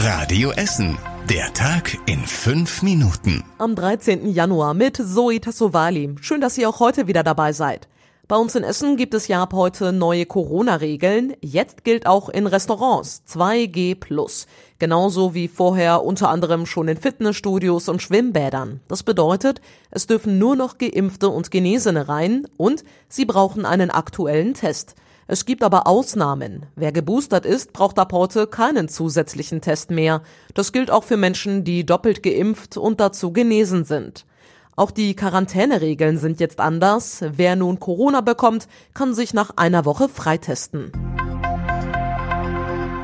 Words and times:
Radio 0.00 0.52
Essen. 0.52 0.96
Der 1.28 1.52
Tag 1.54 1.98
in 2.06 2.20
fünf 2.20 2.82
Minuten. 2.84 3.42
Am 3.58 3.74
13. 3.74 4.28
Januar 4.28 4.72
mit 4.72 4.96
Zoe 4.96 5.40
Tassovali. 5.40 6.14
Schön, 6.20 6.40
dass 6.40 6.56
ihr 6.56 6.68
auch 6.68 6.78
heute 6.78 7.08
wieder 7.08 7.24
dabei 7.24 7.52
seid. 7.52 7.88
Bei 8.28 8.36
uns 8.36 8.54
in 8.54 8.62
Essen 8.62 8.96
gibt 8.96 9.12
es 9.12 9.26
ja 9.26 9.42
ab 9.42 9.52
heute 9.54 9.92
neue 9.92 10.24
Corona-Regeln. 10.24 11.34
Jetzt 11.40 11.82
gilt 11.82 12.06
auch 12.06 12.28
in 12.28 12.46
Restaurants 12.46 13.24
2G+. 13.28 14.46
Genauso 14.78 15.34
wie 15.34 15.48
vorher 15.48 16.04
unter 16.04 16.28
anderem 16.28 16.64
schon 16.64 16.86
in 16.86 16.96
Fitnessstudios 16.96 17.88
und 17.88 18.00
Schwimmbädern. 18.00 18.80
Das 18.86 19.02
bedeutet, 19.02 19.60
es 19.90 20.06
dürfen 20.06 20.38
nur 20.38 20.54
noch 20.54 20.78
Geimpfte 20.78 21.28
und 21.28 21.50
Genesene 21.50 22.08
rein 22.08 22.46
und 22.56 22.84
sie 23.08 23.24
brauchen 23.24 23.66
einen 23.66 23.90
aktuellen 23.90 24.54
Test. 24.54 24.94
Es 25.30 25.44
gibt 25.44 25.62
aber 25.62 25.86
Ausnahmen. 25.86 26.64
Wer 26.74 26.90
geboostert 26.90 27.44
ist, 27.44 27.74
braucht 27.74 27.98
ab 27.98 28.14
heute 28.14 28.46
keinen 28.46 28.88
zusätzlichen 28.88 29.60
Test 29.60 29.90
mehr. 29.90 30.22
Das 30.54 30.72
gilt 30.72 30.90
auch 30.90 31.04
für 31.04 31.18
Menschen, 31.18 31.64
die 31.64 31.84
doppelt 31.84 32.22
geimpft 32.22 32.78
und 32.78 32.98
dazu 32.98 33.30
genesen 33.30 33.84
sind. 33.84 34.24
Auch 34.74 34.90
die 34.90 35.14
Quarantäneregeln 35.14 36.16
sind 36.16 36.40
jetzt 36.40 36.60
anders. 36.60 37.22
Wer 37.30 37.56
nun 37.56 37.78
Corona 37.78 38.22
bekommt, 38.22 38.68
kann 38.94 39.12
sich 39.12 39.34
nach 39.34 39.50
einer 39.56 39.84
Woche 39.84 40.08
freitesten. 40.08 40.92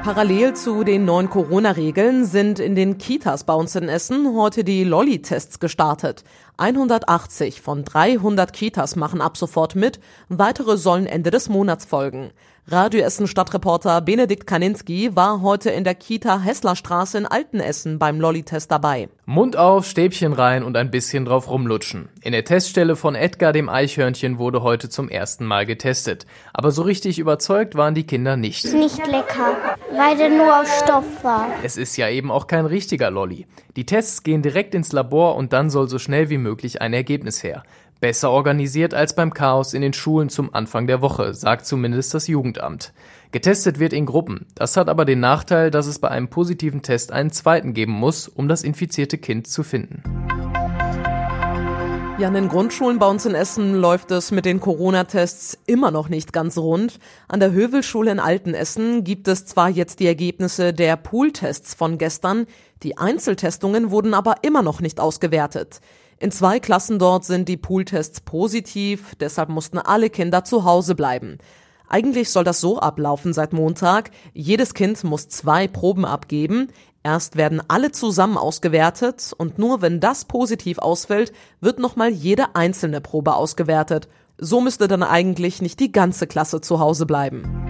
Parallel 0.05 0.53
zu 0.53 0.85
den 0.85 1.07
neuen 1.07 1.31
Corona-Regeln 1.31 2.27
sind 2.27 2.59
in 2.59 2.75
den 2.75 2.99
Kitas 2.99 3.45
bei 3.45 3.55
uns 3.55 3.75
in 3.75 3.89
Essen 3.89 4.37
heute 4.37 4.63
die 4.63 4.85
Lolli-Tests 4.85 5.61
gestartet. 5.61 6.25
180 6.59 7.63
von 7.63 7.87
300 7.87 8.53
Kitas 8.53 8.97
machen 8.97 9.23
ab 9.23 9.39
sofort 9.39 9.77
mit, 9.77 10.01
weitere 10.29 10.77
sollen 10.77 11.07
Ende 11.07 11.31
des 11.31 11.49
Monats 11.49 11.87
folgen. 11.87 12.33
Radio 12.67 13.03
Essen 13.03 13.27
Stadtreporter 13.27 14.01
Benedikt 14.01 14.47
Kaninski 14.47 15.15
war 15.15 15.43
heute 15.43 15.69
in 15.69 15.85
der 15.85 15.95
Kita 15.95 16.41
Hesslerstraße 16.41 17.19
in 17.19 17.27
Altenessen 17.27 17.99
beim 17.99 18.19
Lolli-Test 18.19 18.71
dabei. 18.71 19.11
Mund 19.27 19.59
auf, 19.59 19.85
Stäbchen 19.85 20.33
rein 20.33 20.63
und 20.63 20.75
ein 20.79 20.91
bisschen 20.91 21.27
drauf 21.27 21.51
rumlutschen. 21.51 22.09
In 22.23 22.33
der 22.33 22.47
Teststelle 22.47 22.97
von 22.97 23.17
Edgar 23.17 23.53
dem 23.53 23.69
Eichhörnchen 23.69 24.39
wurde 24.39 24.63
heute 24.63 24.89
zum 24.89 25.11
ersten 25.11 25.45
Mal 25.45 25.67
getestet. 25.67 26.25
Aber 26.55 26.71
so 26.71 26.81
richtig 26.81 27.19
überzeugt 27.19 27.75
waren 27.75 27.95
die 27.95 28.07
Kinder 28.07 28.39
nicht. 28.39 28.65
Nicht 28.73 29.07
lecker, 29.09 29.77
weil 29.95 30.17
der 30.17 30.31
nur 30.31 30.59
aus 30.59 30.69
Stoff 30.83 31.23
war. 31.23 31.49
Es 31.63 31.77
ist 31.77 31.99
ja 31.99 32.09
eben 32.09 32.31
auch 32.31 32.47
kein 32.47 32.65
richtiger 32.65 33.11
Lolli. 33.11 33.47
Die 33.77 33.85
Tests 33.85 34.23
gehen 34.23 34.41
direkt 34.41 34.75
ins 34.75 34.93
Labor 34.93 35.37
und 35.37 35.53
dann 35.53 35.69
soll 35.69 35.87
so 35.89 35.99
schnell 35.99 36.31
wie 36.31 36.39
möglich 36.39 36.81
ein 36.81 36.95
Ergebnis 36.95 37.43
her. 37.43 37.63
Besser 38.05 38.31
organisiert 38.31 38.93
als 38.93 39.15
beim 39.15 39.33
Chaos 39.33 39.73
in 39.73 39.81
den 39.81 39.95
Schulen 39.95 40.29
zum 40.29 40.55
Anfang 40.55 40.87
der 40.87 41.01
Woche, 41.01 41.33
sagt 41.33 41.65
zumindest 41.65 42.13
das 42.13 42.27
Jugendamt. 42.27 42.93
Getestet 43.33 43.79
wird 43.79 43.95
in 43.95 44.05
Gruppen. 44.05 44.45
Das 44.55 44.77
hat 44.77 44.91
aber 44.91 45.07
den 45.07 45.21
Nachteil, 45.21 45.71
dass 45.71 45.87
es 45.87 46.01
bei 46.01 46.09
einem 46.09 46.29
positiven 46.29 46.83
Test 46.83 47.13
einen 47.13 47.31
zweiten 47.31 47.73
geben 47.73 47.93
muss, 47.93 48.29
um 48.29 48.47
das 48.47 48.63
infizierte 48.63 49.17
Kind 49.17 49.47
zu 49.47 49.63
finden. 49.63 50.03
Ja, 52.19 52.29
in 52.29 52.35
den 52.35 52.49
Grundschulen 52.49 52.99
bei 52.99 53.09
uns 53.09 53.25
in 53.25 53.35
Essen 53.35 53.75
läuft 53.75 54.11
es 54.11 54.31
mit 54.31 54.45
den 54.45 54.61
Corona-Tests 54.61 55.59
immer 55.65 55.91
noch 55.91 56.11
nicht 56.11 56.35
ganz 56.35 56.59
rund. 56.59 56.99
An 57.27 57.41
der 57.41 57.53
Hövelschule 57.53 58.13
in 58.13 58.21
Altenessen 58.21 59.05
gibt 59.05 59.29
es 59.29 59.47
zwar 59.47 59.71
jetzt 59.71 59.99
die 59.99 60.07
Ergebnisse 60.07 60.75
der 60.75 60.99
Pooltests 60.99 61.73
von 61.73 61.97
gestern, 61.97 62.45
die 62.83 62.99
Einzeltestungen 62.99 63.91
wurden 63.91 64.13
aber 64.13 64.35
immer 64.43 64.61
noch 64.61 64.83
nicht 64.83 65.01
ausgewertet. 65.01 65.81
In 66.25 66.31
zwei 66.31 66.59
Klassen 66.59 66.99
dort 66.99 67.27
sind 67.27 67.51
die 67.51 67.59
Pooltests 67.59 68.23
positiv, 68.23 69.15
deshalb 69.21 69.51
mussten 69.51 69.77
alle 69.77 70.09
Kinder 70.09 70.43
zu 70.43 70.65
Hause 70.65 70.95
bleiben. 70.95 71.37
Eigentlich 71.87 72.31
soll 72.31 72.45
das 72.45 72.63
so 72.63 72.79
ablaufen 72.79 73.35
seit 73.35 73.53
Montag. 73.53 74.11
Jedes 74.33 74.73
Kind 74.73 75.05
muss 75.05 75.29
zwei 75.29 75.69
Proben 75.69 76.07
abgeben. 76.07 76.69
Erst 77.03 77.37
werden 77.37 77.61
alle 77.69 77.93
zusammen 77.93 78.39
ausgewertet 78.39 79.35
und 79.37 79.59
nur 79.59 79.83
wenn 79.83 80.01
das 80.01 80.25
positiv 80.25 80.79
ausfällt, 80.79 81.35
wird 81.61 81.79
nochmal 81.79 82.09
jede 82.09 82.57
einzelne 82.57 83.03
Probe 83.03 83.35
ausgewertet. 83.35 84.09
So 84.39 84.63
müsste 84.63 84.89
dann 84.89 85.03
eigentlich 85.03 85.61
nicht 85.61 85.79
die 85.79 85.93
ganze 85.93 86.27
Klasse 86.27 86.63
zu 86.63 86.81
Hause 86.81 87.05
bleiben. 87.05 87.64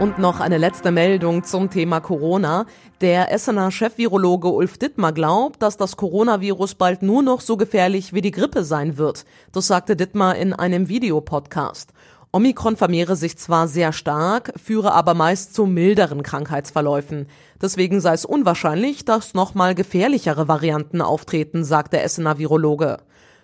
Und 0.00 0.18
noch 0.18 0.40
eine 0.40 0.56
letzte 0.56 0.92
Meldung 0.92 1.44
zum 1.44 1.68
Thema 1.68 2.00
Corona. 2.00 2.64
Der 3.02 3.30
Essener 3.30 3.70
Chefvirologe 3.70 4.48
Ulf 4.48 4.78
Dittmar 4.78 5.12
glaubt, 5.12 5.60
dass 5.62 5.76
das 5.76 5.98
Coronavirus 5.98 6.76
bald 6.76 7.02
nur 7.02 7.22
noch 7.22 7.42
so 7.42 7.58
gefährlich 7.58 8.14
wie 8.14 8.22
die 8.22 8.30
Grippe 8.30 8.64
sein 8.64 8.96
wird. 8.96 9.26
Das 9.52 9.66
sagte 9.66 9.96
Dittmar 9.96 10.36
in 10.36 10.54
einem 10.54 10.88
Videopodcast. 10.88 11.90
Omikron 12.32 12.78
vermehre 12.78 13.14
sich 13.14 13.36
zwar 13.36 13.68
sehr 13.68 13.92
stark, 13.92 14.54
führe 14.56 14.92
aber 14.92 15.12
meist 15.12 15.54
zu 15.54 15.66
milderen 15.66 16.22
Krankheitsverläufen. 16.22 17.26
Deswegen 17.60 18.00
sei 18.00 18.14
es 18.14 18.24
unwahrscheinlich, 18.24 19.04
dass 19.04 19.34
nochmal 19.34 19.74
gefährlichere 19.74 20.48
Varianten 20.48 21.02
auftreten, 21.02 21.62
sagt 21.62 21.92
der 21.92 22.04
Essener 22.04 22.38
Virologe. 22.38 22.96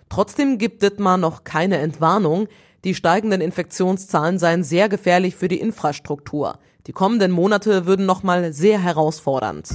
Trotzdem 0.09 0.57
gibt 0.57 0.81
Dittmar 0.81 1.17
noch 1.17 1.43
keine 1.43 1.77
Entwarnung. 1.77 2.47
Die 2.87 2.95
steigenden 2.95 3.41
Infektionszahlen 3.41 4.39
seien 4.39 4.63
sehr 4.63 4.87
gefährlich 4.87 5.35
für 5.35 5.49
die 5.49 5.59
Infrastruktur. 5.59 6.57
Die 6.87 6.93
kommenden 6.93 7.31
Monate 7.31 7.85
würden 7.85 8.05
nochmal 8.05 8.53
sehr 8.53 8.81
herausfordernd. 8.81 9.67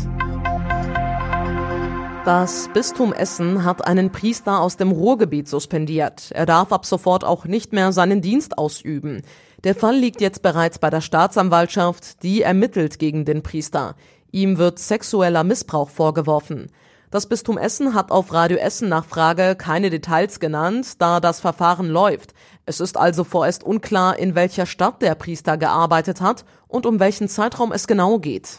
Das 2.24 2.70
Bistum 2.72 3.12
Essen 3.12 3.66
hat 3.66 3.86
einen 3.86 4.12
Priester 4.12 4.62
aus 4.62 4.78
dem 4.78 4.92
Ruhrgebiet 4.92 5.46
suspendiert. 5.46 6.30
Er 6.30 6.46
darf 6.46 6.72
ab 6.72 6.86
sofort 6.86 7.22
auch 7.22 7.44
nicht 7.44 7.74
mehr 7.74 7.92
seinen 7.92 8.22
Dienst 8.22 8.56
ausüben. 8.56 9.20
Der 9.62 9.74
Fall 9.74 9.96
liegt 9.96 10.22
jetzt 10.22 10.40
bereits 10.40 10.78
bei 10.78 10.88
der 10.88 11.02
Staatsanwaltschaft, 11.02 12.22
die 12.22 12.40
ermittelt 12.40 12.98
gegen 12.98 13.26
den 13.26 13.42
Priester. 13.42 13.94
Ihm 14.30 14.56
wird 14.56 14.78
sexueller 14.78 15.44
Missbrauch 15.44 15.90
vorgeworfen. 15.90 16.70
Das 17.12 17.26
Bistum 17.26 17.58
Essen 17.58 17.92
hat 17.92 18.10
auf 18.10 18.32
Radio 18.32 18.56
Essen 18.56 18.88
nach 18.88 19.04
Frage 19.04 19.54
keine 19.54 19.90
Details 19.90 20.40
genannt, 20.40 20.94
da 20.98 21.20
das 21.20 21.40
Verfahren 21.40 21.86
läuft. 21.90 22.32
Es 22.64 22.80
ist 22.80 22.96
also 22.96 23.22
vorerst 23.22 23.64
unklar, 23.64 24.18
in 24.18 24.34
welcher 24.34 24.64
Stadt 24.64 25.02
der 25.02 25.14
Priester 25.14 25.58
gearbeitet 25.58 26.22
hat 26.22 26.46
und 26.68 26.86
um 26.86 27.00
welchen 27.00 27.28
Zeitraum 27.28 27.70
es 27.70 27.86
genau 27.86 28.18
geht. 28.18 28.56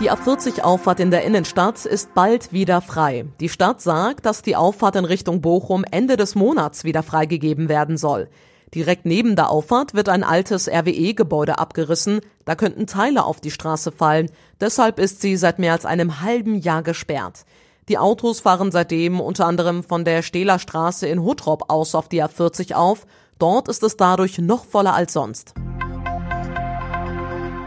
Die 0.00 0.10
A40-Auffahrt 0.10 1.00
in 1.00 1.10
der 1.10 1.24
Innenstadt 1.24 1.84
ist 1.84 2.14
bald 2.14 2.54
wieder 2.54 2.80
frei. 2.80 3.26
Die 3.38 3.50
Stadt 3.50 3.82
sagt, 3.82 4.24
dass 4.24 4.40
die 4.40 4.56
Auffahrt 4.56 4.96
in 4.96 5.04
Richtung 5.04 5.42
Bochum 5.42 5.84
Ende 5.90 6.16
des 6.16 6.36
Monats 6.36 6.84
wieder 6.84 7.02
freigegeben 7.02 7.68
werden 7.68 7.98
soll. 7.98 8.30
Direkt 8.74 9.04
neben 9.04 9.34
der 9.34 9.50
Auffahrt 9.50 9.94
wird 9.94 10.08
ein 10.08 10.22
altes 10.22 10.68
RWE-Gebäude 10.68 11.58
abgerissen. 11.58 12.20
Da 12.44 12.54
könnten 12.54 12.86
Teile 12.86 13.24
auf 13.24 13.40
die 13.40 13.50
Straße 13.50 13.90
fallen. 13.90 14.30
Deshalb 14.60 15.00
ist 15.00 15.20
sie 15.20 15.36
seit 15.36 15.58
mehr 15.58 15.72
als 15.72 15.86
einem 15.86 16.20
halben 16.20 16.54
Jahr 16.54 16.82
gesperrt. 16.82 17.44
Die 17.88 17.98
Autos 17.98 18.38
fahren 18.40 18.70
seitdem 18.70 19.20
unter 19.20 19.46
anderem 19.46 19.82
von 19.82 20.04
der 20.04 20.22
Stehler 20.22 20.60
Straße 20.60 21.08
in 21.08 21.22
Huttrop 21.22 21.64
aus 21.68 21.96
auf 21.96 22.08
die 22.08 22.22
A40 22.22 22.74
auf. 22.74 23.06
Dort 23.40 23.68
ist 23.68 23.82
es 23.82 23.96
dadurch 23.96 24.38
noch 24.38 24.64
voller 24.64 24.94
als 24.94 25.14
sonst. 25.14 25.54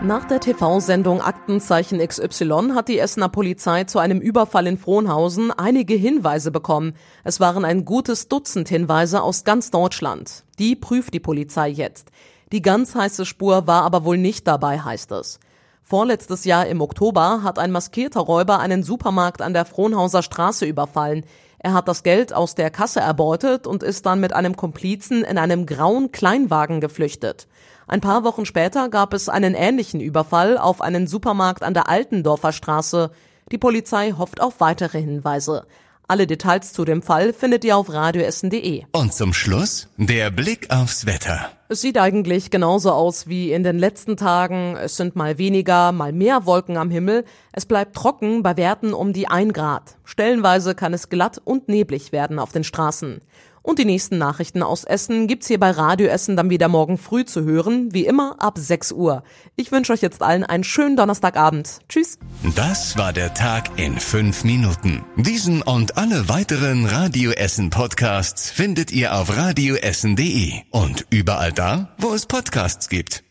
Nach 0.03 0.25
der 0.25 0.41
TV-Sendung 0.41 1.21
Aktenzeichen 1.21 2.05
XY 2.05 2.73
hat 2.75 2.89
die 2.89 2.99
Essener 2.99 3.29
Polizei 3.29 3.85
zu 3.85 3.99
einem 3.99 4.19
Überfall 4.19 4.67
in 4.67 4.77
Frohnhausen 4.77 5.49
einige 5.51 5.93
Hinweise 5.93 6.51
bekommen. 6.51 6.93
Es 7.23 7.39
waren 7.39 7.63
ein 7.63 7.85
gutes 7.85 8.27
Dutzend 8.27 8.67
Hinweise 8.67 9.21
aus 9.21 9.45
ganz 9.45 9.71
Deutschland. 9.71 10.43
Die 10.59 10.75
prüft 10.75 11.13
die 11.13 11.21
Polizei 11.21 11.69
jetzt. 11.69 12.09
Die 12.51 12.61
ganz 12.61 12.95
heiße 12.95 13.25
Spur 13.25 13.65
war 13.65 13.83
aber 13.83 14.03
wohl 14.03 14.17
nicht 14.17 14.45
dabei, 14.45 14.77
heißt 14.77 15.13
es. 15.13 15.39
Vorletztes 15.81 16.43
Jahr 16.43 16.67
im 16.67 16.81
Oktober 16.81 17.41
hat 17.43 17.57
ein 17.57 17.71
maskierter 17.71 18.19
Räuber 18.19 18.59
einen 18.59 18.83
Supermarkt 18.83 19.41
an 19.41 19.53
der 19.53 19.63
Frohnhauser 19.63 20.21
Straße 20.21 20.65
überfallen. 20.65 21.23
Er 21.63 21.73
hat 21.73 21.87
das 21.87 22.03
Geld 22.03 22.33
aus 22.33 22.55
der 22.55 22.69
Kasse 22.69 22.99
erbeutet 22.99 23.67
und 23.67 23.83
ist 23.83 24.05
dann 24.05 24.19
mit 24.19 24.33
einem 24.33 24.57
Komplizen 24.57 25.23
in 25.23 25.37
einem 25.37 25.65
grauen 25.65 26.11
Kleinwagen 26.11 26.81
geflüchtet. 26.81 27.47
Ein 27.87 28.01
paar 28.01 28.25
Wochen 28.25 28.45
später 28.45 28.89
gab 28.89 29.13
es 29.13 29.29
einen 29.29 29.55
ähnlichen 29.55 30.01
Überfall 30.01 30.57
auf 30.57 30.81
einen 30.81 31.07
Supermarkt 31.07 31.63
an 31.63 31.73
der 31.73 31.87
Altendorfer 31.87 32.51
Straße. 32.51 33.11
Die 33.51 33.57
Polizei 33.57 34.11
hofft 34.11 34.41
auf 34.41 34.59
weitere 34.59 34.99
Hinweise. 34.99 35.65
Alle 36.05 36.27
Details 36.27 36.73
zu 36.73 36.83
dem 36.83 37.01
Fall 37.01 37.31
findet 37.31 37.63
ihr 37.63 37.77
auf 37.77 37.91
radioessen.de. 37.91 38.83
Und 38.91 39.13
zum 39.13 39.33
Schluss 39.33 39.87
der 39.95 40.31
Blick 40.31 40.69
aufs 40.69 41.05
Wetter. 41.05 41.49
Es 41.73 41.81
sieht 41.81 41.97
eigentlich 41.97 42.51
genauso 42.51 42.91
aus 42.91 43.25
wie 43.25 43.51
in 43.51 43.63
den 43.63 43.79
letzten 43.79 44.15
Tagen. 44.15 44.77
Es 44.77 44.95
sind 44.95 45.15
mal 45.15 45.39
weniger, 45.39 45.91
mal 45.91 46.13
mehr 46.13 46.45
Wolken 46.45 46.77
am 46.77 46.91
Himmel. 46.91 47.25
Es 47.51 47.65
bleibt 47.65 47.95
trocken 47.95 48.43
bei 48.43 48.55
Werten 48.57 48.93
um 48.93 49.11
die 49.11 49.27
1 49.27 49.53
Grad. 49.53 49.97
Stellenweise 50.03 50.75
kann 50.75 50.93
es 50.93 51.09
glatt 51.09 51.41
und 51.43 51.69
neblig 51.69 52.11
werden 52.11 52.37
auf 52.37 52.51
den 52.51 52.63
Straßen. 52.63 53.21
Und 53.63 53.79
die 53.79 53.85
nächsten 53.85 54.17
Nachrichten 54.17 54.61
aus 54.61 54.83
Essen 54.83 55.25
gibt's 55.27 55.47
hier 55.47 55.59
bei 55.59 55.71
Radio 55.71 56.07
Essen 56.07 56.35
dann 56.35 56.49
wieder 56.49 56.67
morgen 56.67 56.97
früh 56.97 57.23
zu 57.23 57.43
hören, 57.43 57.93
wie 57.93 58.05
immer 58.05 58.35
ab 58.39 58.57
6 58.57 58.91
Uhr. 58.91 59.23
Ich 59.55 59.71
wünsche 59.71 59.93
euch 59.93 60.01
jetzt 60.01 60.21
allen 60.21 60.43
einen 60.43 60.65
schönen 60.65 60.97
Donnerstagabend. 60.97 61.79
Tschüss. 61.87 62.19
Das 62.55 62.97
war 62.97 63.13
der 63.13 63.33
Tag 63.33 63.79
in 63.79 63.97
fünf 63.97 64.43
Minuten. 64.43 65.03
Diesen 65.15 65.61
und 65.61 65.97
alle 65.97 66.27
weiteren 66.27 66.85
Radio 66.85 67.31
Essen 67.31 67.69
Podcasts 67.69 68.51
findet 68.51 68.91
ihr 68.91 69.15
auf 69.15 69.35
radioessen.de 69.35 70.51
und 70.69 71.05
überall 71.09 71.53
da, 71.53 71.95
wo 71.97 72.13
es 72.13 72.25
Podcasts 72.25 72.89
gibt. 72.89 73.23